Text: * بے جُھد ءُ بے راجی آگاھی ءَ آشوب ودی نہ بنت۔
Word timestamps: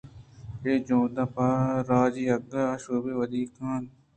* 0.31 0.61
بے 0.61 0.73
جُھد 0.87 1.15
ءُ 1.23 1.33
بے 1.35 1.49
راجی 1.89 2.25
آگاھی 2.35 2.63
ءَ 2.67 2.71
آشوب 2.73 3.03
ودی 3.17 3.41
نہ 3.45 3.51
بنت۔ 3.53 3.87